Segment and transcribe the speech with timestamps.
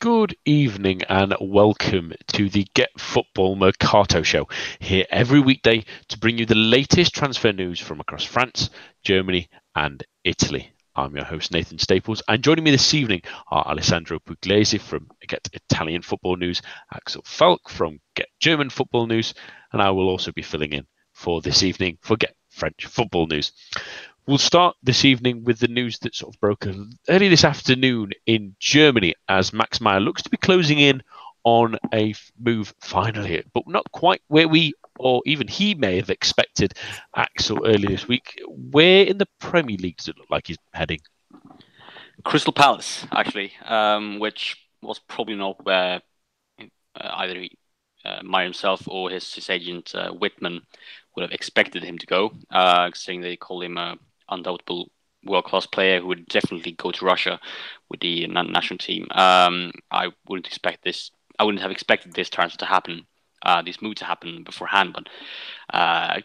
[0.00, 4.46] Good evening and welcome to the Get Football Mercato Show.
[4.78, 8.70] Here every weekday to bring you the latest transfer news from across France,
[9.02, 10.70] Germany, and Italy.
[10.94, 15.48] I'm your host, Nathan Staples, and joining me this evening are Alessandro Pugliese from Get
[15.52, 16.62] Italian Football News,
[16.94, 19.34] Axel Falk from Get German Football News,
[19.72, 23.50] and I will also be filling in for this evening for Get French Football News.
[24.28, 26.66] We'll start this evening with the news that sort of broke
[27.08, 31.02] early this afternoon in Germany as Max Meyer looks to be closing in
[31.44, 36.74] on a move finally, but not quite where we or even he may have expected
[37.16, 38.38] Axel earlier this week.
[38.46, 41.00] Where in the Premier League does it look like he's heading?
[42.22, 46.02] Crystal Palace, actually, um, which was probably not where
[46.60, 46.64] uh,
[47.14, 47.46] either
[48.04, 50.60] uh, Meyer himself or his, his agent uh, Wittmann
[51.16, 53.96] would have expected him to go, uh, saying they call him a
[54.30, 54.90] undoubtable
[55.24, 57.40] world class player who would definitely go to Russia
[57.90, 59.06] with the national team.
[59.10, 61.10] Um, I wouldn't expect this.
[61.38, 63.06] I wouldn't have expected this transfer to happen,
[63.42, 65.08] uh, this move to happen beforehand, but
[65.76, 66.20] uh,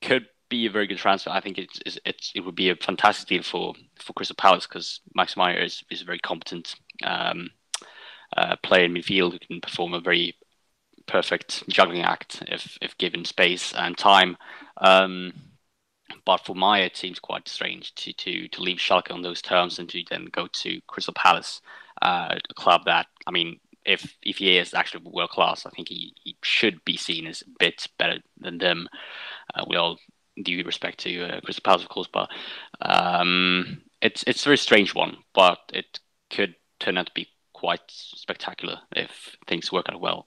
[0.00, 1.30] could be a very good transfer.
[1.30, 4.66] I think it's, it's, it's, it would be a fantastic deal for for Crystal Palace
[4.66, 7.50] because Max Meyer is, is a very competent um,
[8.36, 10.36] uh, player in midfield who can perform a very
[11.06, 14.36] perfect juggling act if if given space and time.
[14.76, 15.32] Um,
[16.24, 19.78] but for Meyer, it seems quite strange to to to leave Schalke on those terms
[19.78, 21.60] and to then go to Crystal Palace,
[22.02, 25.88] uh, a club that I mean, if if he is actually world class, I think
[25.88, 28.88] he, he should be seen as a bit better than them.
[29.54, 29.98] Uh, we all
[30.42, 32.30] due respect to uh, Crystal Palace, of course, but
[32.80, 37.80] um, it's it's a very strange one, but it could turn out to be quite
[37.88, 40.26] spectacular if things work out well.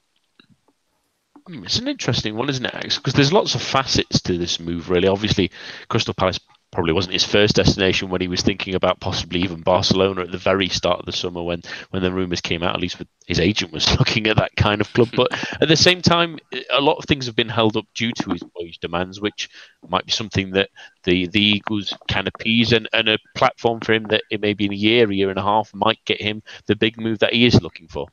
[1.48, 4.90] Hmm, it's an interesting one, isn't it, Because there's lots of facets to this move,
[4.90, 5.08] really.
[5.08, 5.52] Obviously,
[5.90, 6.40] Crystal Palace
[6.72, 10.38] probably wasn't his first destination when he was thinking about possibly even Barcelona at the
[10.38, 12.76] very start of the summer when when the rumours came out.
[12.76, 15.10] At least his agent was looking at that kind of club.
[15.16, 16.40] But at the same time,
[16.72, 19.48] a lot of things have been held up due to his wage demands, which
[19.88, 20.70] might be something that
[21.04, 24.66] the the Eagles can appease and, and a platform for him that it may be
[24.66, 27.34] in a year, a year and a half might get him the big move that
[27.34, 28.08] he is looking for.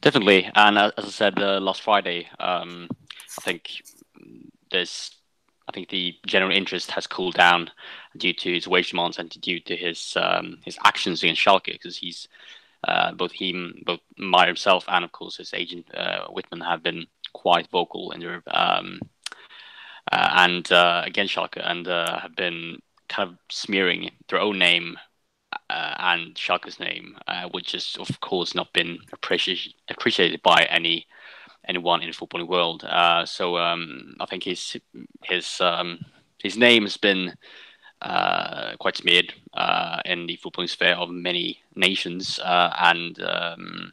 [0.00, 2.88] Definitely, and uh, as I said uh, last Friday, um,
[3.36, 3.82] I think
[4.70, 5.16] there's,
[5.68, 7.70] I think the general interest has cooled down
[8.16, 11.96] due to his wage demands and due to his um, his actions against Schalke, because
[11.96, 12.28] he's
[12.86, 17.06] uh, both him, both Meyer himself, and of course his agent uh, Wittmann have been
[17.32, 19.00] quite vocal in their um,
[20.12, 24.96] uh, and uh, against Schalke, and have been kind of smearing their own name
[25.70, 31.06] uh, and Schalke's name, uh, which has of course not been appreciated appreciated by any
[31.66, 32.84] anyone in the footballing world.
[32.84, 34.76] Uh, so um, I think his
[35.24, 36.00] his um,
[36.42, 37.34] his name has been
[38.00, 43.92] uh, quite smeared uh, in the footballing sphere of many nations, uh, and um,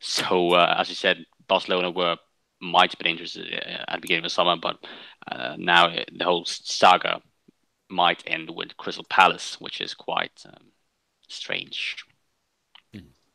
[0.00, 2.16] so as you said, Barcelona were
[2.60, 4.78] might have been interested at the beginning of the summer, but
[5.58, 7.20] now the whole saga
[7.88, 10.72] might end with Crystal Palace, which is quite um,
[11.28, 12.04] strange.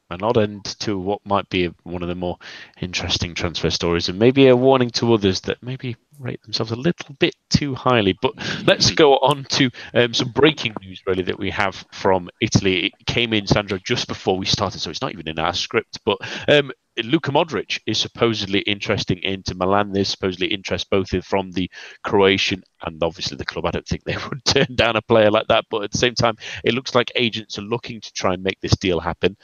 [0.10, 2.38] An odd end to what might be one of the more
[2.82, 7.16] interesting transfer stories, and maybe a warning to others that maybe rate themselves a little
[7.20, 8.18] bit too highly.
[8.22, 8.34] But
[8.66, 12.88] let's go on to um, some breaking news, really, that we have from Italy.
[12.88, 16.00] It came in, Sandro, just before we started, so it's not even in our script.
[16.06, 16.18] But
[16.48, 16.72] um,
[17.04, 19.92] Luka Modric is supposedly interesting into Milan.
[19.92, 21.70] There's supposedly interest both from the
[22.04, 23.66] Croatian and obviously the club.
[23.66, 26.16] I don't think they would turn down a player like that, but at the same
[26.16, 29.38] time, it looks like agents are looking to try and make this deal happen.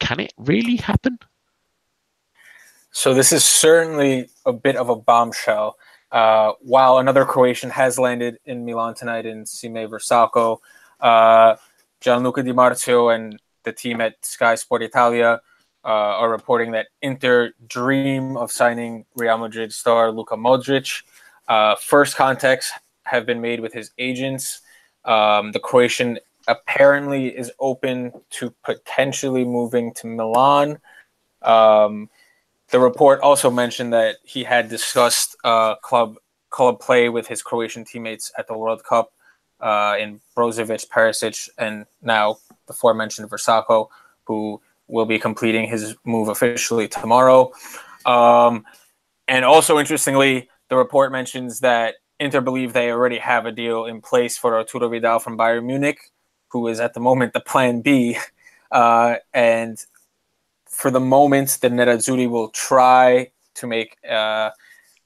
[0.00, 1.18] Can it really happen?
[2.92, 5.76] So this is certainly a bit of a bombshell.
[6.12, 10.58] Uh, while another Croatian has landed in Milan tonight in Sime Vrsaljko,
[11.00, 11.56] uh,
[12.00, 15.40] Gianluca Di Marzio and the team at Sky Sport Italia
[15.84, 21.02] uh, are reporting that Inter dream of signing Real Madrid star Luka Modric.
[21.48, 22.72] Uh, first contacts
[23.04, 24.60] have been made with his agents.
[25.04, 26.18] Um, the Croatian
[26.48, 30.78] apparently is open to potentially moving to Milan.
[31.42, 32.08] Um,
[32.70, 36.16] the report also mentioned that he had discussed uh, club
[36.50, 39.12] club play with his Croatian teammates at the World Cup
[39.60, 42.36] uh, in Brozovic, Perisic, and now
[42.66, 43.88] the aforementioned Vrsaljko,
[44.24, 47.50] who will be completing his move officially tomorrow.
[48.06, 48.64] Um,
[49.26, 54.00] and also, interestingly, the report mentions that Inter believe they already have a deal in
[54.00, 56.12] place for Arturo Vidal from Bayern Munich,
[56.54, 58.16] who is at the moment the plan B.
[58.70, 59.76] Uh, and
[60.66, 64.50] for the moment, the Nerazzurri will try to make uh,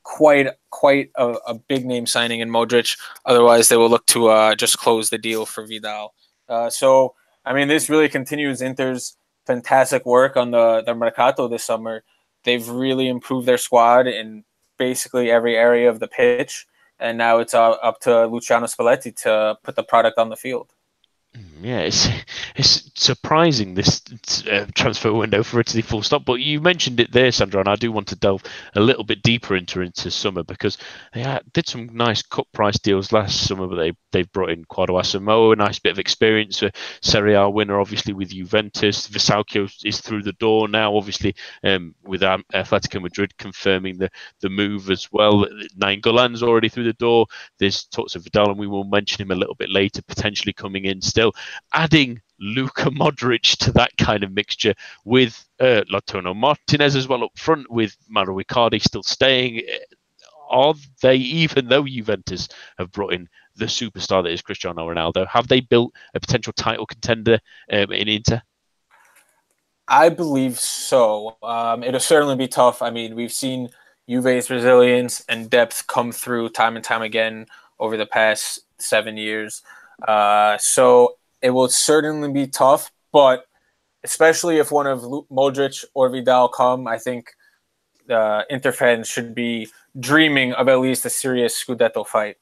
[0.03, 2.99] quite quite a, a, big name signing in Modric.
[3.25, 6.15] Otherwise, they will look to uh, just close the deal for Vidal.
[6.50, 7.15] Uh, so,
[7.47, 9.17] I mean, this really continues Inter's
[9.47, 12.05] fantastic work on the the mercato this summer.
[12.45, 14.45] They've really improved their squad in
[14.79, 16.67] basically every area of the pitch,
[16.99, 20.75] and now it's up to Luciano Spalletti to put the product on the field.
[21.37, 22.09] Mm, yeah, it's
[22.57, 24.03] it's surprising this
[24.51, 26.25] uh, transfer window for Italy full stop.
[26.25, 28.43] But you mentioned it there, Sandro, and I do want to delve
[28.75, 30.79] a little bit deeper into into summer because
[31.13, 34.65] they had, did some nice cut price deals last summer, but they they've brought in
[34.65, 36.73] Kwadwo Asamoah, a nice bit of experience, a
[37.03, 39.07] Serie A winner, obviously with Juventus.
[39.09, 44.11] Vrsaljko is through the door now, obviously um, with Atletico Madrid confirming the
[44.41, 45.47] the move as well.
[45.79, 47.27] Nainggolan's already through the door.
[47.59, 50.87] There's talks of Vidal, and we will mention him a little bit later, potentially coming
[50.87, 51.18] in still
[51.73, 54.75] adding Luka Modric to that kind of mixture
[55.05, 59.62] with uh, Lautaro Martinez as well up front, with Mauro Icardi still staying.
[60.50, 62.49] Are they, even though Juventus
[62.79, 66.87] have brought in the superstar that is Cristiano Ronaldo, have they built a potential title
[66.87, 67.38] contender
[67.73, 68.41] um, in Inter?
[69.88, 71.37] I believe so.
[71.43, 72.82] Um, it'll certainly be tough.
[72.82, 73.71] I mean, we've seen
[74.09, 77.47] Juve's resilience and depth come through time and time again
[77.79, 79.62] over the past seven years.
[80.06, 83.47] Uh, so it will certainly be tough, but
[84.05, 85.00] especially if one of
[85.31, 87.31] Modric or Vidal come, I think
[88.09, 89.69] uh, Inter fans should be
[89.99, 92.37] dreaming of at least a serious Scudetto fight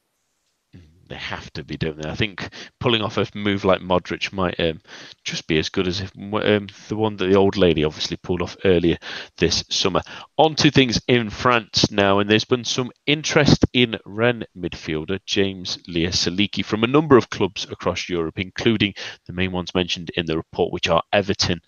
[1.07, 2.09] they have to be, don't they?
[2.09, 2.49] I think
[2.79, 4.81] pulling off a move like Modric might um,
[5.23, 8.41] just be as good as if um, the one that the old lady obviously pulled
[8.41, 8.97] off earlier
[9.37, 10.01] this summer.
[10.37, 15.77] On to things in France now, and there's been some interest in Rennes midfielder James
[15.87, 18.93] Léa Siliki from a number of clubs across Europe, including
[19.25, 21.61] the main ones mentioned in the report, which are Everton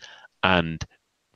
[0.43, 0.83] and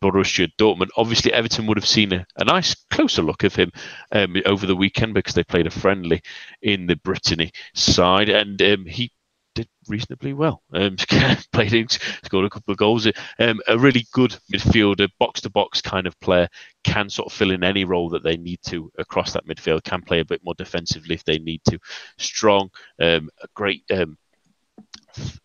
[0.03, 0.89] Borussia Dortmund.
[0.97, 3.71] Obviously, Everton would have seen a, a nice closer look of him
[4.11, 6.21] um, over the weekend because they played a friendly
[6.61, 9.11] in the Brittany side, and um, he
[9.55, 10.61] did reasonably well.
[10.73, 10.97] Um,
[11.53, 13.07] played, scored a couple of goals.
[13.39, 16.49] Um, a really good midfielder, box to box kind of player,
[16.83, 19.83] can sort of fill in any role that they need to across that midfield.
[19.83, 21.79] Can play a bit more defensively if they need to.
[22.17, 22.71] Strong,
[23.01, 24.17] um, a great um,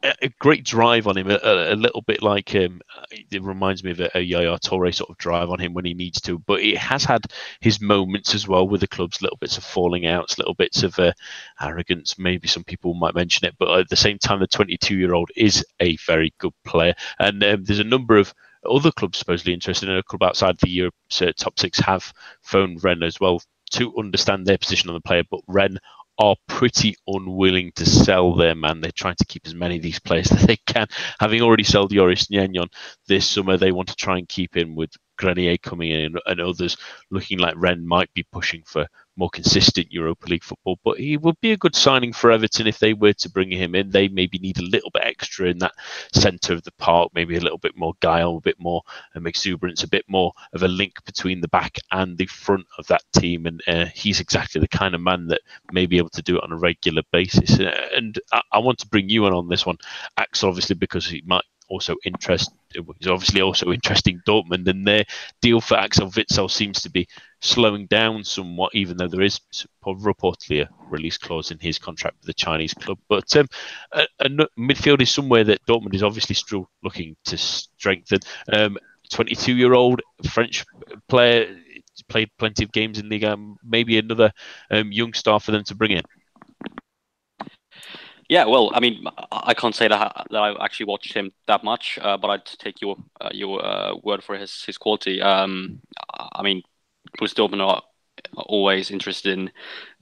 [0.02, 2.80] a great drive on him, a, a, little bit like um,
[3.10, 5.94] it reminds me of a, a Yaya Toure sort of drive on him when he
[5.94, 6.38] needs to.
[6.38, 7.26] But he has had
[7.60, 10.98] his moments as well with the clubs, little bits of falling outs, little bits of
[10.98, 11.12] uh,
[11.60, 12.18] arrogance.
[12.18, 15.30] Maybe some people might mention it, but at the same time, the 22 year old
[15.36, 18.32] is a very good player, and um, there's a number of
[18.68, 22.82] other clubs supposedly interested in a club outside the Europe uh, top six have phoned
[22.82, 23.40] Rennes as well
[23.70, 25.78] to understand their position on the player, but Rennes
[26.18, 28.80] are pretty unwilling to sell their man.
[28.80, 30.86] They're trying to keep as many of these players that they can.
[31.20, 32.68] Having already sold Joris Gnagnon
[33.06, 36.76] this summer, they want to try and keep in with Grenier coming in and others
[37.10, 38.86] looking like Rennes might be pushing for
[39.18, 40.78] more consistent Europa League football.
[40.84, 43.74] But he would be a good signing for Everton if they were to bring him
[43.74, 43.90] in.
[43.90, 45.74] They maybe need a little bit extra in that
[46.12, 48.82] centre of the park, maybe a little bit more guile, a bit more
[49.14, 52.86] um, exuberance, a bit more of a link between the back and the front of
[52.86, 53.46] that team.
[53.46, 55.40] And uh, he's exactly the kind of man that
[55.72, 57.58] may be able to do it on a regular basis.
[57.58, 59.78] And I, I want to bring you in on this one,
[60.16, 65.04] Axel, obviously, because he might also interest is obviously also interesting Dortmund, and their
[65.40, 67.06] deal for Axel Witsel seems to be
[67.40, 69.40] slowing down somewhat, even though there is
[69.86, 72.98] reportedly a release clause in his contract with the Chinese club.
[73.08, 73.46] But um,
[73.92, 74.28] a, a
[74.58, 78.20] midfield is somewhere that Dortmund is obviously still looking to strengthen.
[79.10, 80.64] 22 um, year old French
[81.08, 81.56] player
[82.08, 84.32] played plenty of games in Liga, maybe another
[84.70, 86.02] um, young star for them to bring in.
[88.28, 91.98] Yeah, well, I mean, I can't say that, that I've actually watched him that much,
[92.02, 95.22] uh, but I'd take your uh, your uh, word for his his quality.
[95.22, 95.80] Um,
[96.12, 96.62] I mean,
[97.18, 97.82] Borussia Dortmund are
[98.36, 99.50] always interested in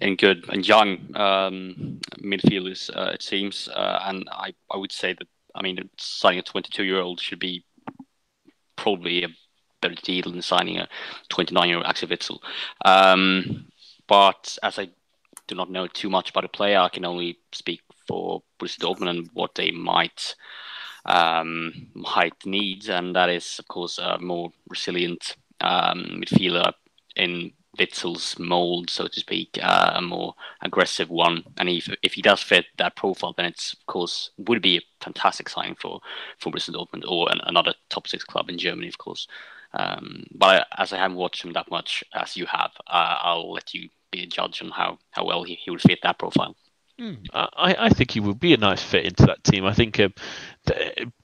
[0.00, 5.12] in good and young um, midfielders, uh, it seems, uh, and I, I would say
[5.12, 7.64] that I mean, signing a 22 year old should be
[8.76, 9.28] probably a
[9.80, 10.88] better deal than signing a
[11.30, 12.38] 29 year old Axel Witsel.
[12.84, 13.68] Um,
[14.06, 14.88] but as I
[15.46, 19.10] do not know too much about the player, I can only speak for Borussia Dortmund
[19.10, 20.34] and what they might
[21.04, 26.72] um, might need, and that is of course a more resilient um, midfielder
[27.14, 31.44] in Witsel's mold, so to speak, uh, a more aggressive one.
[31.58, 35.04] And if if he does fit that profile, then it's of course would be a
[35.04, 36.00] fantastic signing for
[36.38, 39.28] for Borussia Dortmund or an, another top six club in Germany, of course.
[39.74, 43.74] Um, but as I haven't watched him that much as you have, uh, I'll let
[43.74, 46.56] you be a judge on how how well he, he would fit that profile.
[47.00, 49.66] Mm, I, I think he would be a nice fit into that team.
[49.66, 50.12] I think the,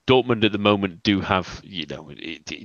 [0.06, 2.12] Dortmund at the moment do have, you know,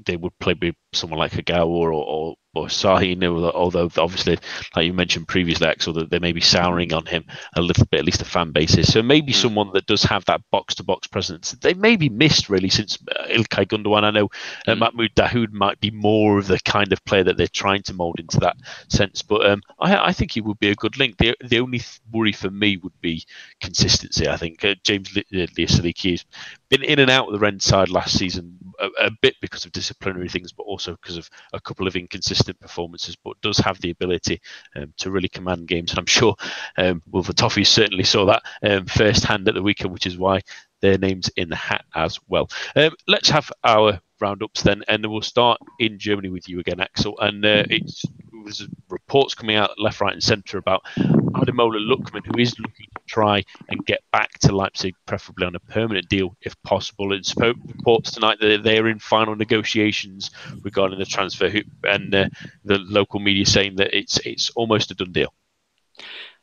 [0.06, 4.38] they would play with someone like Kagawa or, or or Sahin, although obviously,
[4.76, 8.00] like you mentioned previously, Axel, that they may be souring on him a little bit,
[8.00, 8.92] at least the fan basis.
[8.92, 9.36] So maybe mm.
[9.36, 11.52] someone that does have that box to box presence.
[11.52, 14.04] They may be missed really since uh, Ilkay Gundogan.
[14.04, 14.30] I know
[14.68, 14.80] uh, mm.
[14.80, 18.20] Mahmoud Dahoud might be more of the kind of player that they're trying to mould
[18.20, 18.58] into that
[18.90, 21.18] sense, but um, I, I, think he would be a good link.
[21.18, 23.26] The, the only worry for me would be
[23.62, 24.28] consistency.
[24.28, 26.26] I think uh, James Léa Siliki has
[26.70, 29.72] been in and out of the Rennes side last season a, a bit because of
[29.72, 33.92] disciplinary things, but also because of a couple of inconsistent performances, but does have the
[33.92, 34.42] ability
[34.76, 35.92] um, to really command games.
[35.92, 36.36] And I'm sure
[36.78, 40.42] um, well, the Toffees certainly saw that um, firsthand at the weekend, which is why
[40.82, 42.50] their names in the hat as well.
[42.76, 47.20] Um, let's have our roundups then, and we'll start in Germany with you again, Axel.
[47.20, 48.04] And uh, it's
[48.44, 53.44] there's reports coming out left, right, and centre about Ademola Lookman, who is looking try
[53.70, 57.14] and get back to Leipzig, preferably on a permanent deal if possible.
[57.14, 60.32] And spoke reports tonight that they are in final negotiations
[60.64, 61.52] regarding the transfer,
[61.84, 62.30] and uh,
[62.66, 65.34] the local media saying that it's it's almost a done deal.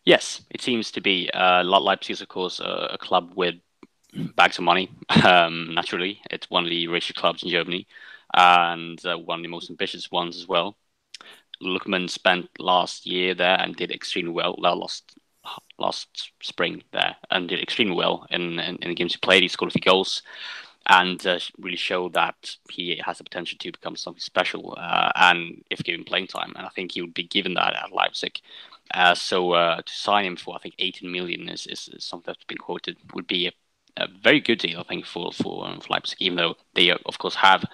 [0.05, 1.31] Yes, it seems to be.
[1.33, 3.55] Uh, Leipzig is, of course, a, club with
[4.37, 4.91] bags of money.
[5.25, 7.87] Um, naturally, it's one of the richest clubs in Germany
[8.35, 10.77] and uh, one of the most ambitious ones as well.
[11.63, 14.57] Lookman spent last year there and did extremely well.
[14.59, 15.17] Last
[15.79, 19.43] last spring there and did extremely well in, in, in the games he played.
[19.43, 20.23] He scored a few goals
[20.87, 24.75] and uh, really showed that he has the potential to become something special.
[24.77, 27.93] Uh, and if given playing time, and I think he would be given that at
[27.93, 28.41] Leipzig.
[28.93, 32.45] Uh, so uh, to sign him for I think 18 million is, is, something that's
[32.45, 33.53] been quoted would be a,
[33.97, 36.99] a, very good deal I think for for, um, for Leipzig, even though they uh,
[37.07, 37.65] of course have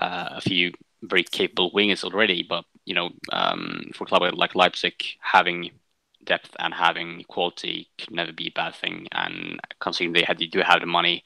[0.00, 2.42] uh, a few very capable wingers already.
[2.42, 5.72] But you know, um, for a club like Leipzig, having
[6.26, 9.06] depth and having quality could never be a bad thing.
[9.12, 11.24] And considering they had they do have the money,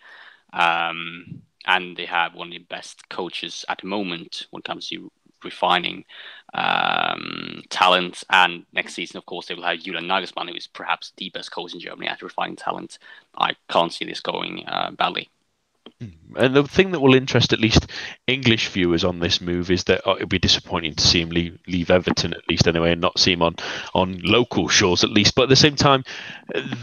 [0.53, 4.89] um, and they have one of the best coaches at the moment when it comes
[4.89, 5.11] to
[5.45, 6.05] refining
[6.55, 8.25] um, talent.
[8.31, 11.51] And next season, of course, they will have Julian Nagelsmann, who is perhaps the best
[11.53, 12.99] coach in Germany at refining talent.
[13.37, 15.31] I can't see this going uh, badly.
[16.37, 17.87] And the thing that will interest at least
[18.27, 21.59] English viewers on this move is that oh, it'll be disappointing to see him leave,
[21.67, 23.57] leave Everton at least anyway, and not see him on
[23.95, 25.35] on local shores at least.
[25.35, 26.05] But at the same time,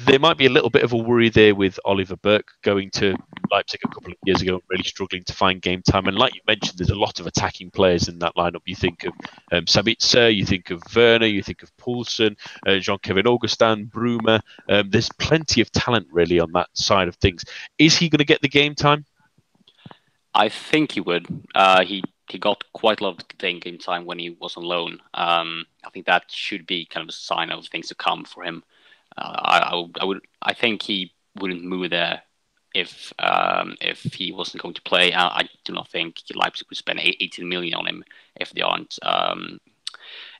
[0.05, 3.15] there might be a little bit of a worry there with Oliver Burke going to
[3.49, 6.07] Leipzig a couple of years ago, really struggling to find game time.
[6.07, 8.61] And like you mentioned, there's a lot of attacking players in that lineup.
[8.65, 9.13] You think of
[9.51, 12.35] um, Sabitzer, you think of Werner, you think of Poulsen,
[12.67, 14.41] uh, Jean-Kevin Augustin, Bruma.
[14.69, 17.45] Um, there's plenty of talent really on that side of things.
[17.77, 18.96] Is he going to get the game time?
[20.37, 21.25] I think he would.
[21.55, 24.99] Uh, he he got quite a lot of game time when he was on loan.
[25.13, 28.43] Um, I think that should be kind of a sign of things to come for
[28.43, 28.63] him.
[29.17, 32.21] Uh, I, I, I, would I think he wouldn't move there
[32.75, 35.11] if um, if he wasn't going to play.
[35.11, 38.03] I, I, do not think Leipzig would spend 18 million on him
[38.35, 39.59] if they aren't um,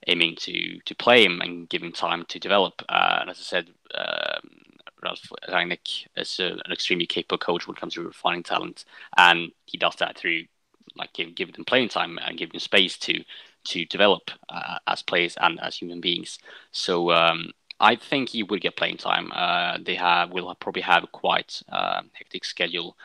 [0.06, 2.84] aiming to to play him and give him time to develop.
[2.88, 3.70] Uh, and as I said,
[5.04, 8.86] Ralf Rangnick is a, an extremely capable coach when it comes to refining talent,
[9.18, 10.44] and he does that through
[10.96, 13.24] like give, give them playing time and giving them space to
[13.66, 16.40] to develop uh, as players and as human beings.
[16.72, 19.32] So um, I think he will get playing time.
[19.34, 22.98] Uh, they have will probably have quite uh, hectic schedule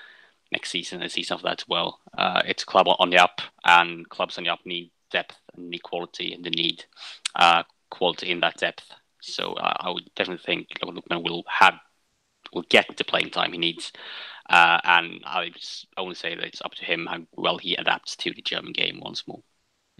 [0.52, 2.00] next season and the season after that as well.
[2.16, 5.82] Uh, it's club on the up, and clubs on the up need depth and need
[5.82, 6.84] quality, and they need
[7.34, 8.92] uh, quality in that depth.
[9.22, 11.74] So uh, I would definitely think Lookman will have
[12.52, 13.92] will get the playing time he needs.
[14.50, 18.16] Uh, and I just only say that it's up to him how well he adapts
[18.16, 19.42] to the German game once more.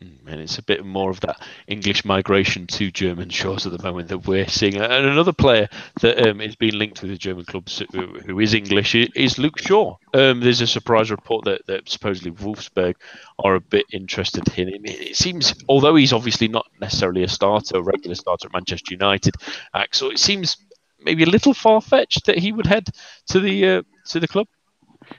[0.00, 3.82] Mm, and it's a bit more of that English migration to German shores at the
[3.82, 4.76] moment that we're seeing.
[4.76, 5.68] And another player
[6.00, 9.96] that um, is being linked with the German clubs who is English is Luke Shaw.
[10.14, 12.94] Um, there's a surprise report that, that supposedly Wolfsburg
[13.38, 14.82] are a bit interested in him.
[14.84, 19.34] It seems, although he's obviously not necessarily a starter, a regular starter at Manchester United,
[19.75, 20.56] Axel, it seems
[21.04, 22.88] maybe a little far fetched that he would head
[23.26, 24.46] to the uh, to the club.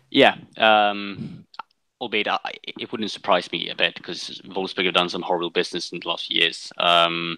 [0.10, 1.43] Yeah, um,
[2.02, 5.92] albeit I, it wouldn't surprise me a bit because Wolfsburg have done some horrible business
[5.92, 6.72] in the last few years.
[6.78, 7.38] Um,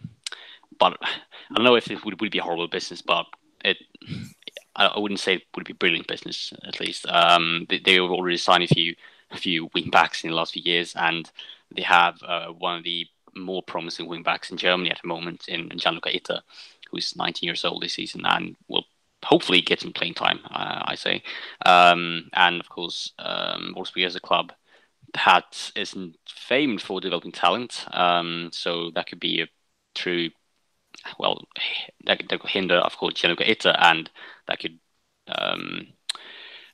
[0.79, 3.25] but I don't know if it would, would be a horrible business, but
[3.63, 3.77] it
[4.75, 7.07] I wouldn't say it would be brilliant business at least.
[7.07, 8.95] Um, they, they have already signed a few
[9.31, 11.29] a few wing backs in the last few years, and
[11.73, 15.47] they have uh, one of the more promising wing backs in Germany at the moment
[15.47, 16.41] in, in Gian-Luca Itter
[16.89, 18.84] who's 19 years old this season and will
[19.25, 21.23] hopefully get some playing time, uh, I say.
[21.65, 24.53] Um, and of course, um, Wolfsburg as a club
[25.13, 27.85] that isn't famed for developing talent.
[27.91, 29.47] Um, so that could be a
[29.95, 30.29] true,
[31.19, 31.43] well,
[32.05, 34.09] that, could hinder, of course, Gian-Luca Itter, and
[34.47, 34.79] that could
[35.27, 35.87] um,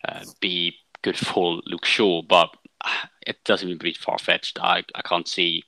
[0.08, 2.50] uh, be good for Luke Shaw, but
[3.26, 4.60] it doesn't even be far fetched.
[4.60, 5.64] I, I can't see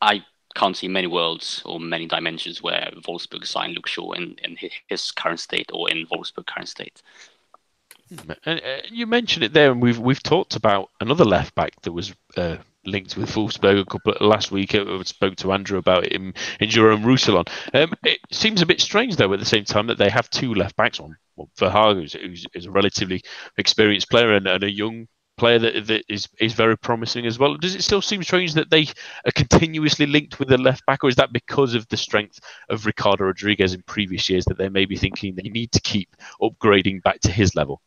[0.00, 0.24] I
[0.56, 4.56] can't see many worlds or many dimensions where Wolfsburg sign Luke Shaw in, in
[4.88, 7.02] his current state or in Wolfsburg current state.
[8.08, 11.80] Hmm, and uh, you mentioned it there, and we've we've talked about another left back
[11.82, 14.74] that was uh, linked with Wolfsburg a couple of, last week.
[14.74, 17.44] I spoke to Andrew about it in, in Jerome Roussillon.
[17.74, 20.54] Um, it seems a bit strange though at the same time that they have two
[20.54, 21.16] left backs on.
[21.34, 23.22] Well, Verhaegh, who's, who's, who's a relatively
[23.58, 27.56] experienced player, and, and a young player that, that is is very promising as well.
[27.56, 28.88] Does it still seem strange that they
[29.24, 32.86] are continuously linked with the left back, or is that because of the strength of
[32.86, 37.02] Ricardo Rodriguez in previous years that they may be thinking they need to keep upgrading
[37.02, 37.80] back to his level?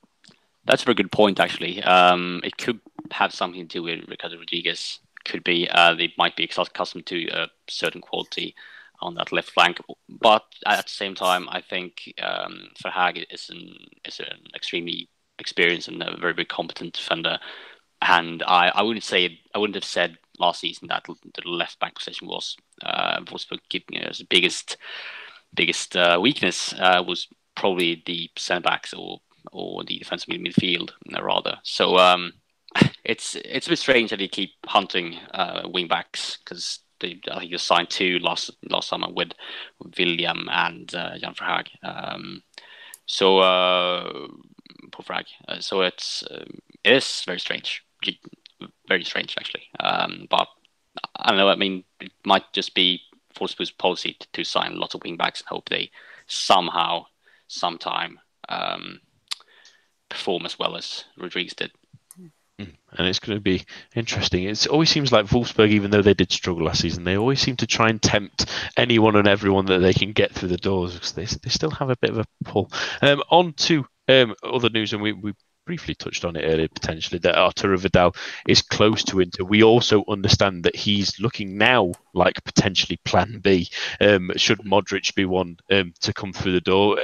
[0.66, 1.82] That's a very good point, actually.
[1.84, 2.80] Um, it could
[3.12, 5.00] have something to do with Ricardo Rodriguez.
[5.26, 8.56] Could be uh, they might be accustomed to a certain quality
[9.02, 9.80] on that left flank,
[10.10, 13.76] but at the same time, I think um, Verhaegh is an
[14.06, 17.40] is an extremely experienced and a very very competent defender.
[18.02, 21.96] And I, I wouldn't say I wouldn't have said last season that the left back
[21.96, 24.78] position was uh, Wolfsburg keeping as biggest
[25.54, 29.20] biggest uh, weakness uh, was probably the centre backs or
[29.52, 31.58] or the defensive midfield uh, rather.
[31.64, 32.34] So um,
[33.04, 37.40] it's it's a bit strange that they keep hunting uh, wing backs because they I
[37.40, 39.32] think they signed two last last summer with
[39.98, 41.70] William and uh, Jan Verhaegh.
[41.84, 42.44] Um,
[43.06, 43.40] so
[44.94, 45.26] uh, Pufrag.
[45.48, 47.84] Uh, so it's um, it is very strange,
[48.88, 49.64] very strange actually.
[49.80, 50.48] Um, but
[51.16, 51.50] I don't know.
[51.50, 53.02] I mean, it might just be
[53.40, 55.92] Wolfsburg's policy to, to sign lots of wingbacks and hope they
[56.28, 57.06] somehow,
[57.48, 58.20] sometime,
[58.50, 59.00] um,
[60.10, 61.72] perform as well as Rodriguez did.
[62.58, 62.66] Hmm.
[62.98, 63.66] And it's going to be
[63.96, 64.44] interesting.
[64.44, 67.56] It always seems like Wolfsburg, even though they did struggle last season, they always seem
[67.58, 71.14] to try and tempt anyone and everyone that they can get through the doors because
[71.14, 72.72] they, they still have a bit of a pull.
[73.02, 75.34] Um, on to um, other news, and we, we
[75.66, 78.16] briefly touched on it earlier, potentially that Arturo Vidal
[78.48, 79.44] is close to Inter.
[79.44, 83.70] We also understand that he's looking now like potentially Plan B.
[84.02, 86.98] Um, should Modric be one um, to come through the door?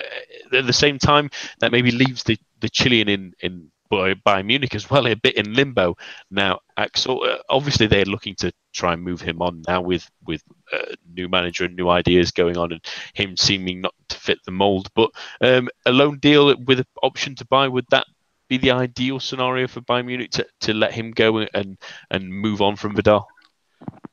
[0.51, 4.89] At the same time, that maybe leaves the, the Chilean in in Bayern Munich as
[4.89, 5.95] well a bit in limbo
[6.31, 6.59] now.
[6.75, 10.93] Axel, uh, obviously they're looking to try and move him on now with with uh,
[11.13, 14.89] new manager and new ideas going on, and him seeming not to fit the mold.
[14.95, 15.11] But
[15.41, 18.05] um, a loan deal with an option to buy would that
[18.47, 21.77] be the ideal scenario for Bayern Munich to, to let him go and
[22.11, 23.27] and move on from Vidal?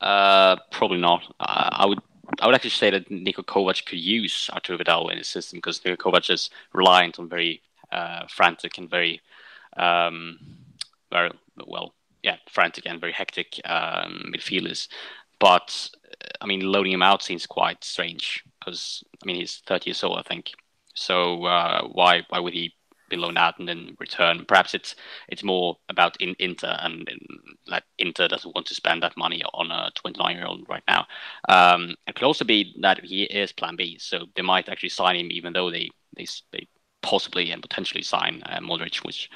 [0.01, 1.23] Uh, probably not.
[1.39, 2.01] Uh, I would
[2.41, 5.79] I would actually say that Niko Kovac could use Arturo Vidal in his system because
[5.81, 9.21] Niko Kovac is reliant on very uh, frantic and very
[9.77, 10.39] um,
[11.11, 11.31] very
[11.67, 11.93] well,
[12.23, 14.87] yeah, frantic and very hectic um, midfielders.
[15.39, 15.89] But
[16.41, 20.17] I mean, loading him out seems quite strange because I mean he's 30 years old,
[20.17, 20.51] I think.
[20.95, 22.73] So uh, why why would he
[23.09, 24.45] be loaned out and then return?
[24.47, 24.95] Perhaps it's
[25.27, 27.19] it's more about in Inter and in,
[27.67, 31.05] that Inter doesn't want to spend that money on a 29 year old right now.
[31.49, 35.15] Um, it could also be that he is Plan B, so they might actually sign
[35.17, 36.67] him even though they they, they
[37.01, 39.29] possibly and potentially sign uh, Modric, which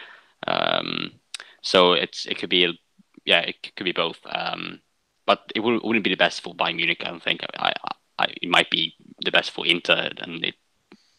[0.47, 1.11] um,
[1.61, 2.79] so it's it could be
[3.25, 4.19] yeah it could be both.
[4.25, 4.81] Um,
[5.25, 7.03] but it would, wouldn't be the best for Bayern Munich.
[7.05, 7.41] I don't think.
[7.59, 7.73] I,
[8.17, 10.55] I, it might be the best for Inter, and it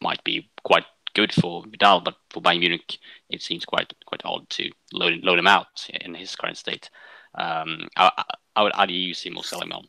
[0.00, 2.00] might be quite good for Vidal.
[2.00, 2.98] But for Bayern Munich,
[3.28, 6.90] it seems quite quite odd to load load him out in his current state.
[7.34, 8.24] Um, I,
[8.56, 9.86] I would either use him or sell him on.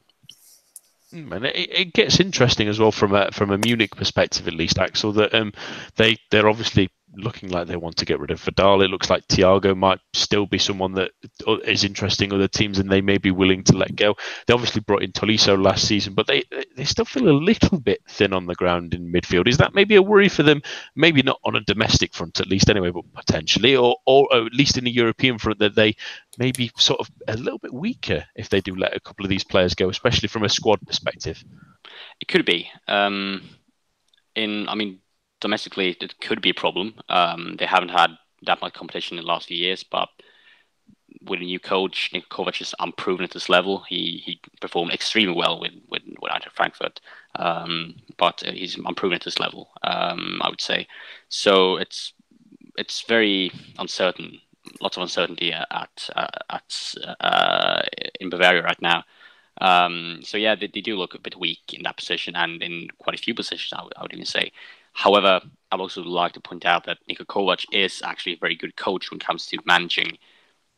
[1.11, 4.53] Hmm, and it, it, gets interesting as well from a from a Munich perspective, at
[4.53, 5.11] least, Axel.
[5.13, 5.53] That um,
[5.95, 8.81] they they're obviously looking like they want to get rid of Vidal.
[8.81, 11.11] It looks like Thiago might still be someone that
[11.65, 14.15] is interesting other teams and they may be willing to let go.
[14.45, 16.43] They obviously brought in Tolisso last season, but they
[16.75, 19.47] they still feel a little bit thin on the ground in midfield.
[19.47, 20.61] Is that maybe a worry for them?
[20.95, 24.53] Maybe not on a domestic front at least anyway, but potentially, or, or, or at
[24.53, 25.95] least in a European front that they
[26.37, 29.29] may be sort of a little bit weaker if they do let a couple of
[29.29, 31.43] these players go, especially from a squad perspective.
[32.19, 32.69] It could be.
[32.87, 33.41] Um,
[34.35, 34.99] in, I mean,
[35.39, 36.95] domestically it could be a problem.
[37.09, 38.11] Um, they haven't had
[38.43, 40.09] that much competition in the last few years, but
[41.21, 43.83] with a new coach, Nick Kovac is unproven at this level.
[43.87, 47.01] He he performed extremely well with with, with Eintracht Frankfurt,
[47.35, 49.69] um, but he's unproven at this level.
[49.83, 50.87] Um, I would say,
[51.27, 52.13] so it's
[52.77, 54.39] it's very uncertain.
[54.81, 57.81] Lots of uncertainty at uh, at uh,
[58.19, 59.03] in Bavaria right now.
[59.61, 62.87] Um, so yeah, they, they, do look a bit weak in that position and in
[62.97, 63.73] quite a few positions.
[63.73, 64.51] I would even say.
[64.99, 65.39] However,
[65.71, 69.09] I'd also like to point out that Niko Kovac is actually a very good coach
[69.09, 70.17] when it comes to managing,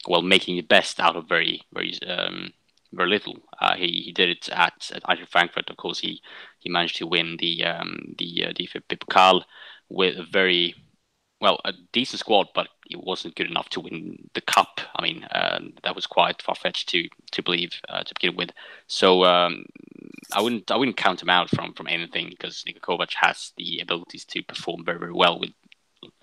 [0.07, 2.53] well, making the best out of very, very, um,
[2.93, 3.39] very little.
[3.59, 5.71] Uh, he, he did it at, at Eintracht Frankfurt.
[5.71, 6.21] Of course, he,
[6.59, 9.41] he managed to win the um, the uh, DFB Pokal
[9.89, 10.75] with a very
[11.41, 14.79] well, a decent squad, but it wasn't good enough to win the cup.
[14.95, 18.51] I mean, uh, that was quite far fetched to to believe uh, to begin with.
[18.87, 19.65] So um,
[20.31, 23.79] I wouldn't I wouldn't count him out from from anything because Niko Kovac has the
[23.79, 25.49] abilities to perform very very well with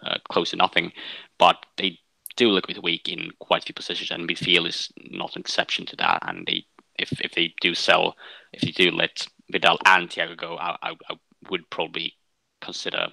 [0.02, 0.92] uh, close to nothing,
[1.37, 1.98] but they
[2.37, 5.40] do look a bit weak in quite a few positions, and midfield is not an
[5.40, 6.20] exception to that.
[6.22, 6.64] And they
[6.96, 8.16] if if they do sell,
[8.52, 11.14] if they do let Vidal and Thiago go, I, I, I
[11.50, 12.14] would probably
[12.61, 13.09] consider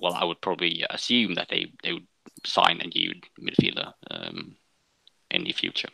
[0.00, 2.06] well, I would probably assume that they, they would
[2.44, 4.56] sign a new midfielder um,
[5.30, 5.88] in the future.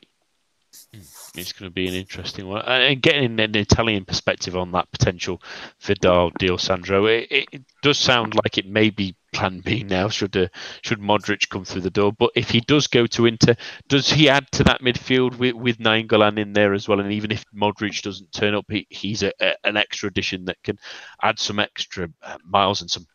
[0.94, 1.00] Hmm.
[1.34, 2.62] It's going to be an interesting one.
[2.62, 5.42] And getting an Italian perspective on that potential
[5.80, 10.36] Vidal deal, Sandro, it, it does sound like it may be plan B now should
[10.36, 10.48] uh,
[10.82, 12.12] should Modric come through the door.
[12.12, 13.54] But if he does go to Inter,
[13.88, 17.00] does he add to that midfield with, with in there as well?
[17.00, 20.62] And even if Modric doesn't turn up, he, he's a, a, an extra addition that
[20.62, 20.78] can
[21.22, 23.06] add some extra uh, miles and some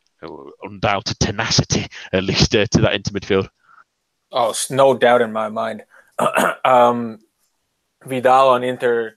[0.63, 3.49] undoubted tenacity, at least uh, to that into midfield.
[4.32, 5.84] Oh, no doubt in my mind.
[6.65, 7.19] um,
[8.06, 9.15] Vidal on Inter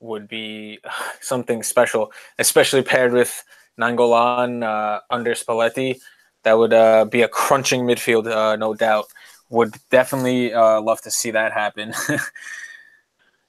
[0.00, 0.78] would be
[1.20, 3.42] something special, especially paired with
[3.80, 6.00] Nainggolan uh, under Spalletti.
[6.44, 9.06] That would uh, be a crunching midfield, uh, no doubt.
[9.50, 11.94] Would definitely uh, love to see that happen.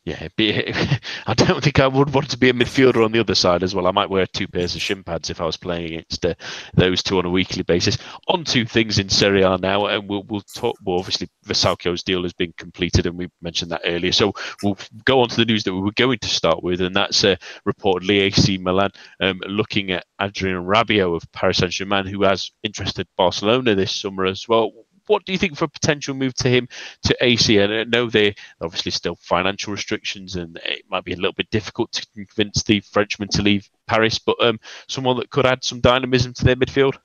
[0.05, 0.53] yeah, be,
[1.27, 3.73] I don't think I would want to be a midfielder on the other side as
[3.73, 3.87] well.
[3.87, 6.35] I might wear two pairs of shin pads if I was playing against uh,
[6.75, 7.97] those two on a weekly basis.
[8.27, 10.77] On to things in Serie A now, and we'll, we'll talk.
[10.87, 14.11] Obviously, Vrsaljko's deal has been completed, and we mentioned that earlier.
[14.11, 16.95] So we'll go on to the news that we were going to start with, and
[16.95, 17.35] that's uh,
[17.67, 18.91] reportedly AC Milan
[19.21, 24.25] um, looking at Adrien Rabiot of Paris Saint Germain, who has interested Barcelona this summer
[24.25, 24.71] as well
[25.07, 26.67] what do you think for a potential move to him
[27.03, 27.61] to AC?
[27.61, 31.91] I know they obviously still financial restrictions, and it might be a little bit difficult
[31.93, 36.33] to convince the Frenchman to leave Paris, but um, someone that could add some dynamism
[36.33, 36.97] to their midfield.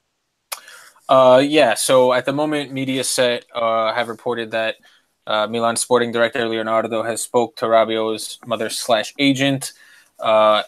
[1.08, 1.74] Uh, yeah.
[1.74, 4.76] So at the moment, Mediaset uh, have reported that
[5.26, 9.72] uh, Milan sporting director Leonardo has spoke to Rabiot's mother slash agent.
[10.18, 10.62] Uh,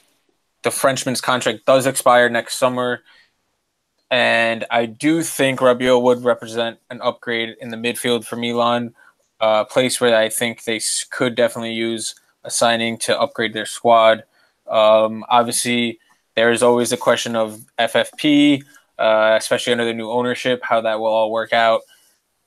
[0.63, 3.03] the Frenchman's contract does expire next summer
[4.13, 8.95] and I do think Rabiot would represent an upgrade in the midfield for Milan,
[9.41, 14.25] a place where I think they could definitely use a signing to upgrade their squad.
[14.67, 15.99] Um, obviously,
[16.37, 18.63] there is always the question of FFP,
[18.99, 21.81] uh, especially under the new ownership, how that will all work out.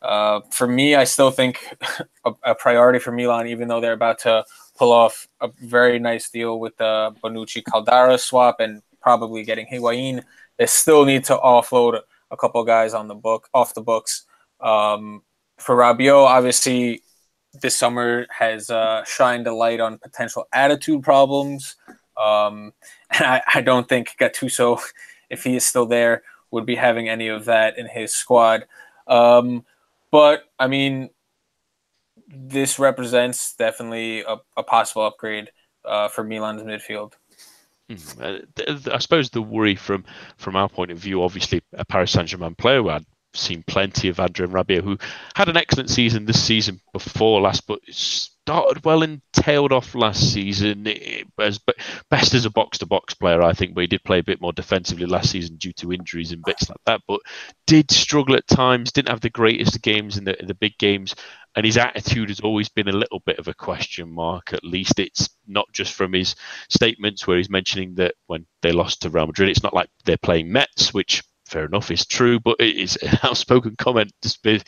[0.03, 1.67] Uh, for me, I still think
[2.25, 4.45] a, a, priority for Milan, even though they're about to
[4.77, 10.23] pull off a very nice deal with the Bonucci Caldara swap and probably getting Higuain
[10.57, 14.25] they still need to offload a couple guys on the book off the books.
[14.59, 15.23] Um,
[15.57, 17.01] for Rabiot, obviously,
[17.61, 21.75] this summer has uh, shined a light on potential attitude problems.
[22.17, 22.73] Um,
[23.11, 24.81] and I, I, don't think Gattuso,
[25.29, 28.65] if he is still there, would be having any of that in his squad.
[29.07, 29.65] Um,
[30.11, 31.09] but I mean,
[32.27, 35.51] this represents definitely a, a possible upgrade
[35.83, 37.13] uh, for Milan's midfield.
[37.89, 38.37] Hmm, uh,
[38.91, 40.05] I suppose the worry from
[40.37, 43.05] from our point of view, obviously, a Paris Saint Germain player who had
[43.37, 44.97] seen plenty of Adrien Rabiot, who
[45.35, 47.79] had an excellent season this season before last, but
[48.45, 50.87] started well and tailed off last season.
[50.87, 51.59] Eh, as
[52.09, 54.39] best as a box to box player, I think, but he did play a bit
[54.39, 57.01] more defensively last season due to injuries and bits like that.
[57.07, 57.21] But
[57.65, 61.15] did struggle at times, didn't have the greatest games in the in the big games,
[61.55, 64.53] and his attitude has always been a little bit of a question mark.
[64.53, 66.35] At least it's not just from his
[66.69, 70.17] statements where he's mentioning that when they lost to Real Madrid, it's not like they're
[70.17, 74.59] playing Metz, which fair enough is true, but it is an outspoken comment to,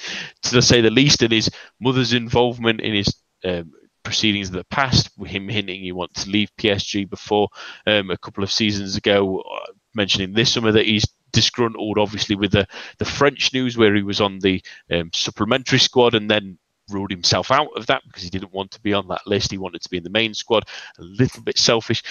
[0.43, 1.21] to say the least.
[1.21, 3.13] And his mother's involvement in his
[3.43, 3.71] um,
[4.03, 7.49] proceedings of the past, him hinting he wants to leave PSG before
[7.85, 12.51] um, a couple of seasons ago, uh, mentioning this summer that he's disgruntled, obviously, with
[12.51, 12.67] the,
[12.99, 16.57] the French news where he was on the um, supplementary squad and then
[16.89, 19.51] ruled himself out of that because he didn't want to be on that list.
[19.51, 20.63] He wanted to be in the main squad.
[20.99, 22.01] A little bit selfish.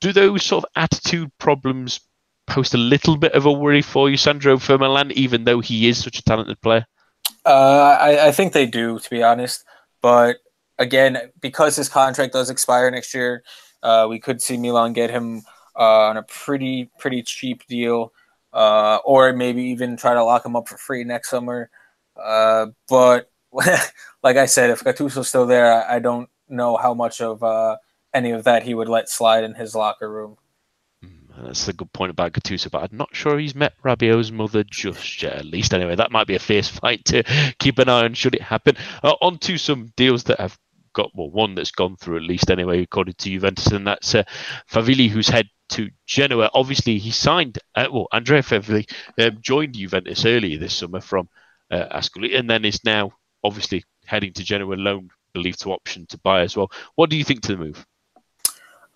[0.00, 2.00] Do those sort of attitude problems
[2.48, 5.88] pose a little bit of a worry for you, Sandro, for Milan, even though he
[5.88, 6.86] is such a talented player?
[7.44, 9.64] Uh, I, I think they do, to be honest.
[10.00, 10.38] But
[10.78, 13.42] again, because his contract does expire next year,
[13.82, 15.42] uh, we could see Milan get him
[15.76, 18.12] uh, on a pretty pretty cheap deal,
[18.52, 21.70] uh, or maybe even try to lock him up for free next summer.
[22.16, 23.30] Uh, but
[24.22, 27.76] like I said, if Gattuso's still there, I don't know how much of uh,
[28.12, 30.36] any of that he would let slide in his locker room.
[31.38, 34.64] Hmm, that's a good point about Gattuso, but I'm not sure he's met Rabiot's mother
[34.64, 35.34] just yet.
[35.36, 37.22] At least, anyway, that might be a fierce fight to
[37.58, 38.14] keep an eye on.
[38.14, 38.76] Should it happen?
[39.02, 40.58] Uh, on to some deals that have
[40.94, 44.24] got well, one that's gone through at least anyway, according to Juventus, and that's uh,
[44.70, 46.50] Favilli, who's head to Genoa.
[46.54, 47.58] Obviously, he signed.
[47.74, 51.28] Uh, well, Andrea Favilli um, joined Juventus earlier this summer from
[51.70, 53.12] uh, Ascoli, and then is now
[53.44, 56.70] obviously heading to Genoa loan, believed to option to buy as well.
[56.94, 57.86] What do you think to the move?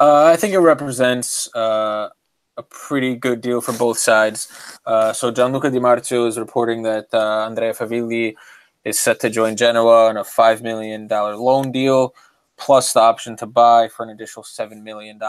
[0.00, 2.08] Uh, I think it represents uh,
[2.56, 4.48] a pretty good deal for both sides.
[4.84, 8.34] Uh, so Gianluca Di Marzio is reporting that uh, Andrea Favilli
[8.84, 12.14] is set to join Genoa on a $5 million loan deal,
[12.56, 15.20] plus the option to buy for an additional $7 million,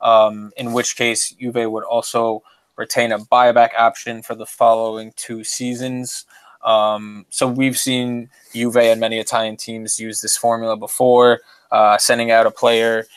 [0.00, 2.42] um, in which case Juve would also
[2.76, 6.26] retain a buyback option for the following two seasons.
[6.64, 11.40] Um, so we've seen Juve and many Italian teams use this formula before,
[11.72, 13.06] uh, sending out a player–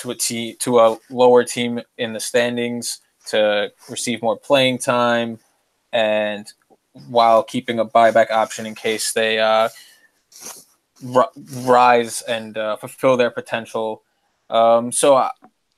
[0.00, 5.38] to a to a lower team in the standings to receive more playing time,
[5.92, 6.52] and
[7.08, 9.68] while keeping a buyback option in case they uh,
[11.14, 11.30] r-
[11.62, 14.02] rise and uh, fulfill their potential.
[14.48, 15.30] Um, so I,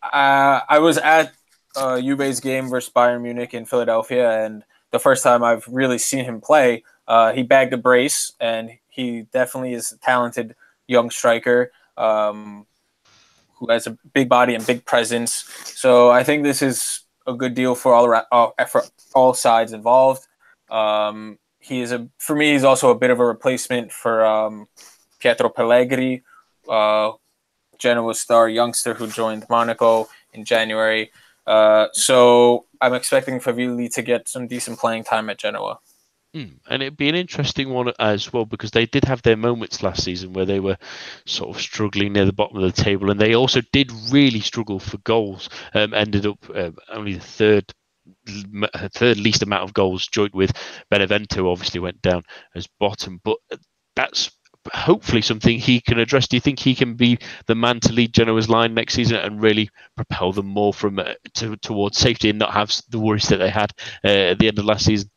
[0.03, 1.33] I, I was at
[1.77, 6.25] uh, Juve's game versus Bayern Munich in Philadelphia, and the first time I've really seen
[6.25, 10.55] him play, uh, he bagged a brace, and he definitely is a talented
[10.87, 11.73] young striker.
[11.97, 12.67] Um,
[13.63, 15.45] who has a big body and big presence.
[15.65, 18.83] So I think this is a good deal for all all, for
[19.15, 20.27] all sides involved.
[20.69, 22.53] Um, he is a for me.
[22.53, 24.67] He's also a bit of a replacement for um,
[25.21, 26.23] Pietro Pellegri,
[26.69, 27.13] uh,
[27.79, 31.13] Genoa star youngster who joined Monaco in January.
[31.47, 35.79] Uh, so I'm expecting Favilli to get some decent playing time at Genoa.
[36.35, 36.61] Mm.
[36.69, 40.03] And it'd be an interesting one as well because they did have their moments last
[40.03, 40.79] season where they were
[41.27, 44.79] sort of struggling near the bottom of the table, and they also did really struggle
[44.79, 45.51] for goals.
[45.75, 47.73] Um, ended up uh, only the third
[48.95, 50.53] third least amount of goals, joint with
[50.91, 51.51] Benevento.
[51.51, 52.23] Obviously went down
[52.55, 53.37] as bottom, but
[53.95, 54.31] that's
[54.73, 56.29] hopefully something he can address.
[56.29, 59.43] Do you think he can be the man to lead Genoa's line next season and
[59.43, 63.39] really propel them more from uh, to, towards safety and not have the worries that
[63.39, 63.73] they had
[64.05, 65.11] uh, at the end of last season?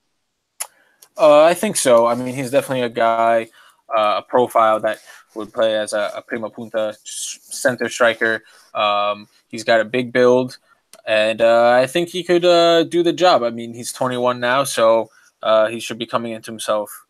[1.18, 2.06] Uh, I think so.
[2.06, 3.50] I mean, he's definitely a guy,
[3.96, 5.00] uh, a profile that
[5.36, 8.44] would play as a, a prima punta center striker.
[8.74, 10.58] Um, he's got a big build,
[11.06, 13.44] and uh, I think he could uh, do the job.
[13.44, 15.10] I mean, he's 21 now, so
[15.42, 17.06] uh, he should be coming into himself.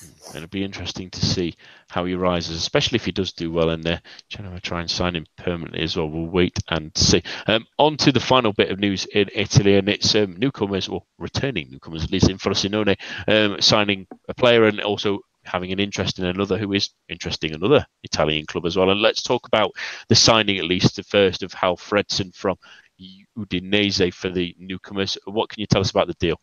[0.00, 1.54] And it'll be interesting to see
[1.88, 4.02] how he rises, especially if he does do well in there.
[4.28, 6.08] Genoa try and sign him permanently as well.
[6.08, 7.22] We'll wait and see.
[7.46, 11.04] Um, on to the final bit of news in Italy, and it's um, newcomers, or
[11.18, 12.96] returning newcomers, at least in Frosinone,
[13.28, 17.86] um, signing a player and also having an interest in another who is interesting another
[18.02, 18.90] Italian club as well.
[18.90, 19.72] And let's talk about
[20.08, 22.56] the signing, at least the first of Hal Fredson from
[23.38, 25.18] Udinese for the newcomers.
[25.26, 26.40] What can you tell us about the deal?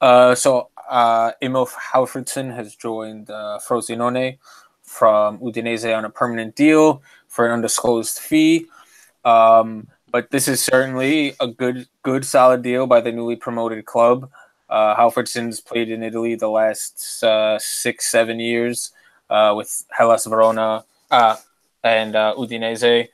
[0.00, 4.38] Uh, so uh, Emil Hallfredsson has joined uh, Frosinone
[4.82, 8.66] from Udinese on a permanent deal for an undisclosed fee.
[9.24, 14.30] Um, but this is certainly a good, good, solid deal by the newly promoted club.
[14.68, 18.92] Uh, Hallfredsson's played in Italy the last uh, six, seven years
[19.30, 21.36] uh, with Hellas Verona uh,
[21.82, 23.08] and uh, Udinese.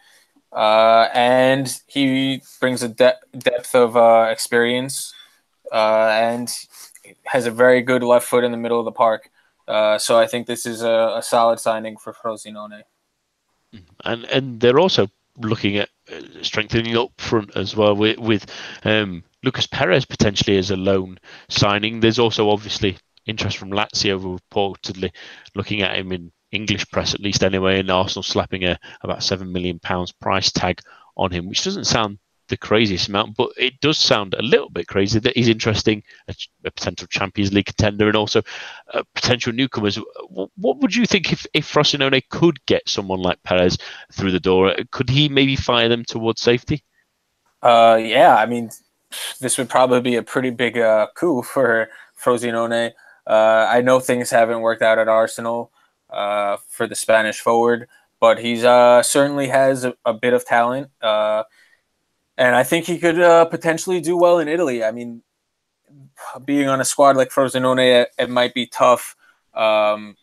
[0.52, 5.12] Uh, and he brings a de- depth of uh, experience
[5.72, 6.48] uh, and
[7.24, 9.30] has a very good left foot in the middle of the park.
[9.66, 12.82] Uh, so I think this is a, a, solid signing for Frosinone.
[14.04, 18.46] And and they're also looking at uh, strengthening up front as well with with
[18.84, 22.00] um, Lucas Perez potentially as a loan signing.
[22.00, 25.10] There's also obviously interest from Lazio reportedly
[25.54, 29.50] looking at him in English press at least anyway, and Arsenal slapping a about seven
[29.50, 30.80] million pounds price tag
[31.16, 34.86] on him, which doesn't sound the craziest amount, but it does sound a little bit
[34.86, 38.42] crazy that he's interesting, a, a potential Champions League contender, and also
[39.14, 39.98] potential newcomers.
[40.28, 43.78] What, what, would you think if, if Frosinone could get someone like Perez
[44.12, 44.74] through the door?
[44.90, 46.82] Could he maybe fire them towards safety?
[47.62, 48.70] Uh, yeah, I mean,
[49.40, 51.88] this would probably be a pretty big uh, coup for
[52.20, 52.92] Frosinone.
[53.26, 55.72] Uh, I know things haven't worked out at Arsenal
[56.10, 57.88] uh, for the Spanish forward,
[58.20, 60.90] but he's uh, certainly has a, a, bit of talent.
[62.36, 64.82] And I think he could uh, potentially do well in Italy.
[64.82, 65.22] I mean,
[66.44, 69.16] being on a squad like Frosinone, it, it might be tough
[69.54, 70.16] um,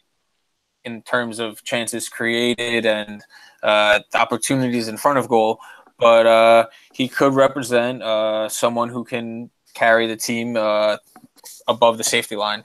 [0.83, 3.23] in terms of chances created and
[3.63, 5.59] uh, opportunities in front of goal,
[5.97, 10.97] but uh, he could represent uh, someone who can carry the team uh,
[11.67, 12.63] above the safety line.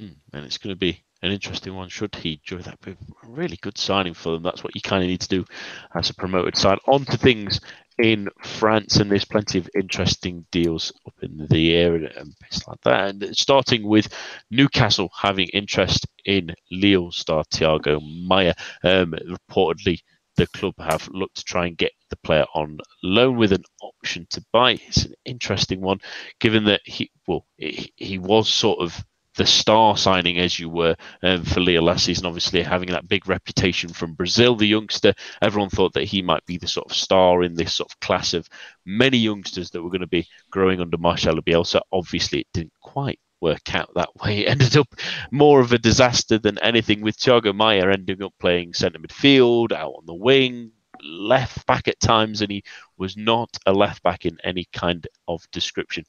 [0.00, 1.88] Mm, and it's going to be an interesting one.
[1.88, 2.78] Should he join that?
[3.24, 4.42] Really good signing for them.
[4.42, 5.44] That's what you kind of need to do
[5.94, 6.78] as a promoted side.
[6.86, 7.60] On to things
[8.02, 12.80] in France, and there's plenty of interesting deals up in the air and, bits like
[12.82, 13.08] that.
[13.10, 14.08] And starting with
[14.50, 18.54] Newcastle having interest in Lille star Thiago Maia.
[18.84, 20.00] Um, reportedly,
[20.36, 24.26] the club have looked to try and get the player on loan with an option
[24.30, 24.72] to buy.
[24.72, 25.98] It's an interesting one,
[26.38, 29.04] given that he well he, he was sort of
[29.40, 32.26] the star signing as you were um, for Lille last season.
[32.26, 36.58] Obviously, having that big reputation from Brazil, the youngster, everyone thought that he might be
[36.58, 38.46] the sort of star in this sort of class of
[38.84, 41.80] many youngsters that were going to be growing under Marcelo Bielsa.
[41.90, 44.40] Obviously, it didn't quite work out that way.
[44.44, 44.94] It ended up
[45.30, 49.94] more of a disaster than anything, with Thiago Maia ending up playing centre midfield, out
[49.96, 50.72] on the wing,
[51.02, 52.62] left back at times, and he
[52.98, 56.04] was not a left back in any kind of description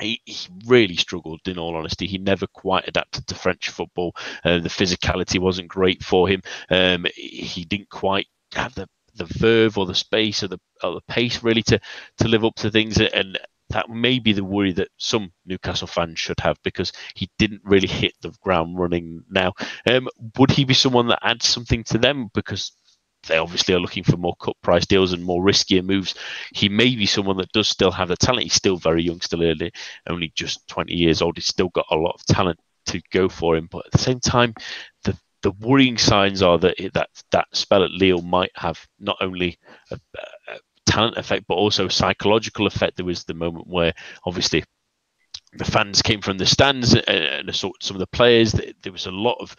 [0.00, 4.58] he, he, really struggled in all honesty he never quite adapted to french football uh,
[4.58, 9.86] the physicality wasn't great for him um, he didn't quite have the the verve or
[9.86, 11.80] the space or the or the pace really to
[12.18, 13.38] to live up to things and
[13.70, 17.88] that may be the worry that some Newcastle fans should have because he didn't really
[17.88, 19.52] hit the ground running now.
[19.90, 22.30] Um, would he be someone that adds something to them?
[22.32, 22.72] Because
[23.26, 26.14] they obviously are looking for more cut price deals and more riskier moves.
[26.54, 28.44] He may be someone that does still have the talent.
[28.44, 29.72] He's still very young, still early,
[30.08, 31.36] only just 20 years old.
[31.36, 33.68] He's still got a lot of talent to go for him.
[33.70, 34.54] But at the same time,
[35.04, 39.58] the the worrying signs are that that that spell at Lille might have not only
[39.90, 39.98] a,
[40.48, 42.96] a talent effect but also a psychological effect.
[42.96, 43.92] There was the moment where
[44.24, 44.64] obviously
[45.52, 48.52] the fans came from the stands and, some of the players.
[48.52, 49.54] There was a lot of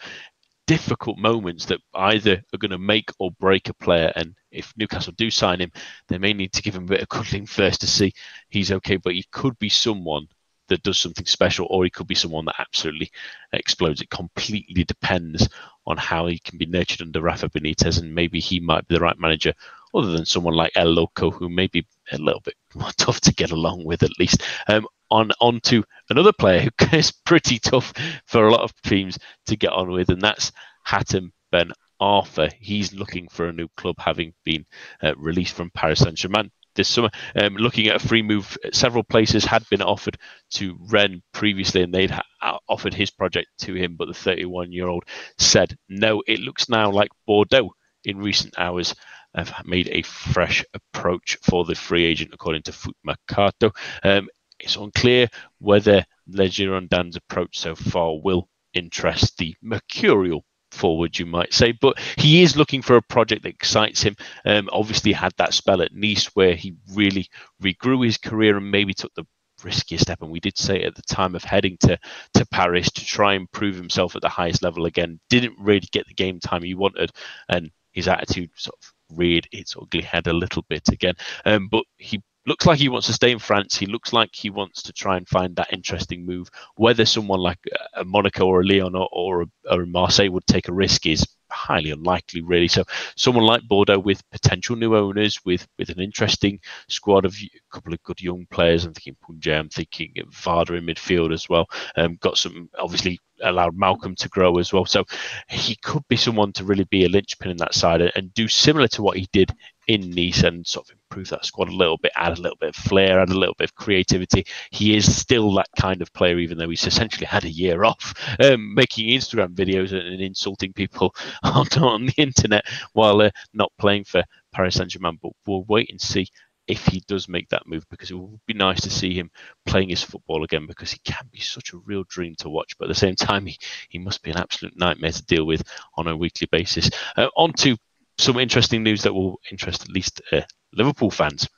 [0.68, 4.12] difficult moments that either are going to make or break a player.
[4.14, 5.72] And if Newcastle do sign him,
[6.08, 8.12] they may need to give him a bit of cuddling first to see
[8.50, 8.96] he's okay.
[8.96, 10.28] But he could be someone
[10.68, 13.10] that does something special, or he could be someone that absolutely
[13.54, 14.02] explodes.
[14.02, 15.48] It completely depends
[15.86, 19.00] on how he can be nurtured under Rafa Benitez, and maybe he might be the
[19.00, 19.54] right manager,
[19.94, 23.34] other than someone like El Loco, who may be a little bit more tough to
[23.34, 24.42] get along with at least.
[24.68, 27.92] Um, on on to another player who is pretty tough
[28.26, 30.52] for a lot of teams to get on with, and that's
[30.86, 32.52] Hatem Ben Arfa.
[32.58, 34.64] He's looking for a new club, having been
[35.02, 37.10] uh, released from Paris Saint Germain this summer.
[37.40, 40.16] Um, looking at a free move, several places had been offered
[40.52, 44.88] to Rennes previously, and they'd ha- offered his project to him, but the 31 year
[44.88, 45.04] old
[45.38, 46.22] said no.
[46.26, 47.72] It looks now like Bordeaux
[48.04, 48.94] in recent hours
[49.34, 53.72] have made a fresh approach for the free agent, according to Foot Mercato.
[54.02, 54.28] Um,
[54.60, 61.52] it's unclear whether Les Girondins' approach so far will interest the mercurial forward, you might
[61.52, 61.72] say.
[61.72, 64.16] But he is looking for a project that excites him.
[64.44, 67.28] Um, obviously, had that spell at Nice where he really
[67.62, 69.26] regrew his career and maybe took the
[69.64, 70.22] riskiest step.
[70.22, 71.98] And we did say at the time of heading to
[72.34, 75.20] to Paris to try and prove himself at the highest level again.
[75.30, 77.10] Didn't really get the game time he wanted,
[77.48, 81.14] and his attitude sort of reared its ugly head a little bit again.
[81.44, 83.76] Um, but he looks like he wants to stay in France.
[83.76, 86.48] He looks like he wants to try and find that interesting move.
[86.76, 87.58] Whether someone like
[87.94, 91.06] a Monaco or a Lyon or, or, a, or a Marseille would take a risk
[91.06, 92.68] is highly unlikely, really.
[92.68, 92.84] So
[93.16, 97.92] someone like Bordeaux with potential new owners, with with an interesting squad of a couple
[97.92, 98.84] of good young players.
[98.84, 101.66] I'm thinking Punja, I'm thinking Vada in midfield as well.
[101.96, 104.84] Um, got some obviously allowed Malcom to grow as well.
[104.84, 105.04] So
[105.48, 108.48] he could be someone to really be a linchpin in that side and, and do
[108.48, 109.52] similar to what he did
[109.88, 112.68] in Nice and sort of improve that squad a little bit, add a little bit
[112.68, 114.46] of flair, add a little bit of creativity.
[114.70, 118.14] He is still that kind of player, even though he's essentially had a year off,
[118.40, 124.04] um, making Instagram videos and, insulting people on, on, the internet while uh, not playing
[124.04, 124.22] for
[124.52, 125.18] Paris Saint Germain.
[125.22, 126.28] But we'll wait and see
[126.66, 129.30] if he does make that move because it would be nice to see him
[129.64, 132.84] playing his football again because he can be such a real dream to watch but
[132.84, 133.56] at the same time he,
[133.88, 135.62] he must be an absolute nightmare to deal with
[135.96, 137.74] on a weekly basis uh, on to
[138.18, 141.48] some interesting news that will interest at least uh, Liverpool fans,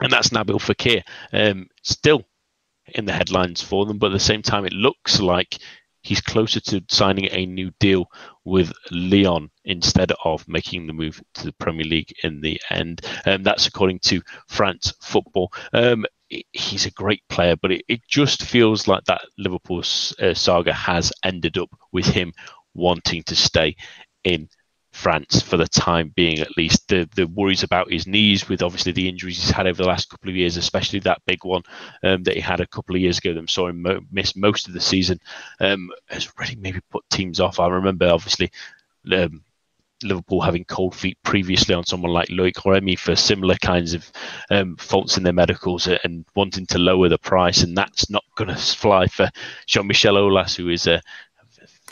[0.00, 1.02] and that's Nabil Fekir.
[1.32, 2.24] Um, still
[2.94, 5.58] in the headlines for them, but at the same time, it looks like
[6.02, 8.06] he's closer to signing a new deal
[8.44, 13.02] with Lyon instead of making the move to the Premier League in the end.
[13.26, 15.52] Um, that's according to France Football.
[15.72, 16.06] Um,
[16.52, 21.12] he's a great player, but it, it, just feels like that Liverpool uh, saga has
[21.24, 22.32] ended up with him
[22.74, 23.74] wanting to stay
[24.24, 24.48] in
[24.98, 26.88] France for the time being, at least.
[26.88, 30.10] The the worries about his knees, with obviously the injuries he's had over the last
[30.10, 31.62] couple of years, especially that big one
[32.02, 34.66] um, that he had a couple of years ago, that saw him mo- miss most
[34.66, 35.20] of the season,
[35.60, 37.60] um, has really maybe put teams off.
[37.60, 38.50] I remember obviously.
[39.10, 39.44] Um,
[40.04, 44.10] Liverpool having cold feet previously on someone like Loic Remy for similar kinds of
[44.50, 48.48] um, faults in their medicals and wanting to lower the price, and that's not going
[48.48, 49.28] to fly for
[49.66, 51.02] Jean Michel Aulas, who is a,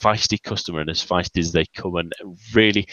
[0.01, 1.97] feisty customer and as feisty as they come.
[1.97, 2.13] And
[2.55, 2.87] really,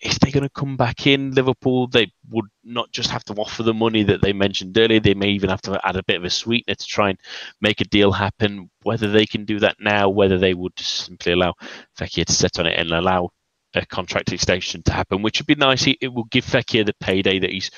[0.00, 3.62] if they're going to come back in Liverpool, they would not just have to offer
[3.62, 5.00] the money that they mentioned earlier.
[5.00, 7.18] They may even have to add a bit of a sweetener to try and
[7.60, 8.70] make a deal happen.
[8.82, 11.54] Whether they can do that now, whether they would simply allow
[11.98, 13.30] Fekir to sit on it and allow
[13.74, 15.86] a contract extension to happen, which would be nice.
[15.86, 17.70] It will give Fekir the payday that he's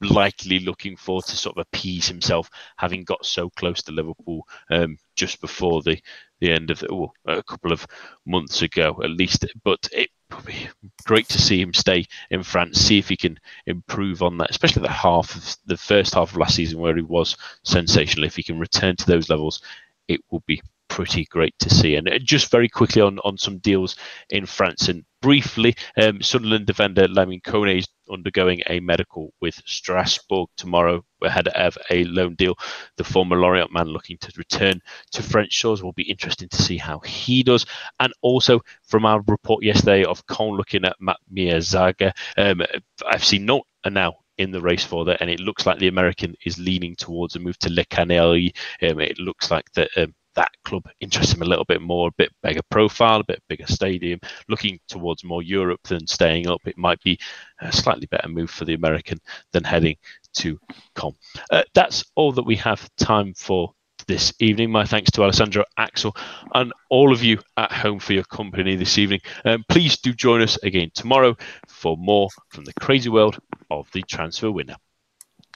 [0.00, 4.96] likely looking for to sort of appease himself, having got so close to Liverpool um,
[5.14, 6.00] just before the
[6.40, 7.86] the end of the, oh, a couple of
[8.26, 9.44] months ago, at least.
[9.62, 10.68] But it would be
[11.04, 14.82] great to see him stay in France, see if he can improve on that, especially
[14.82, 18.24] the half of the first half of last season where he was sensational.
[18.24, 19.60] If he can return to those levels,
[20.08, 21.94] it will be pretty great to see.
[21.94, 23.96] And uh, just very quickly on, on some deals
[24.30, 30.48] in France and briefly, um, Sunderland defender Lamine Kone is undergoing a medical with Strasbourg
[30.56, 32.56] tomorrow ahead of a loan deal.
[32.96, 34.80] The former Lorient man looking to return
[35.12, 37.66] to French shores will be interesting to see how he does.
[37.98, 42.62] And also from our report yesterday of Caen looking at Matt Miazga, um,
[43.06, 45.88] I've seen no and now in the race for that, and it looks like the
[45.88, 48.52] American is leaning towards a move to Le Canaries.
[48.82, 52.12] Um, it looks like that um, that club interests him a little bit more, a
[52.16, 56.60] bit bigger profile, a bit bigger stadium, looking towards more Europe than staying up.
[56.66, 57.18] It might be
[57.60, 59.18] a slightly better move for the American
[59.52, 59.96] than heading
[60.34, 60.58] to
[60.94, 61.14] Caen.
[61.50, 63.72] Uh, that's all that we have time for
[64.06, 64.70] this evening.
[64.70, 66.16] My thanks to Alessandro, Axel,
[66.54, 69.20] and all of you at home for your company this evening.
[69.44, 71.36] Um, please do join us again tomorrow
[71.68, 73.38] for more from the crazy world
[73.70, 74.76] of the transfer winner.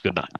[0.03, 0.31] Good night.